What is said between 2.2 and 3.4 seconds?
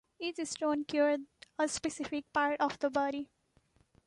part of the body.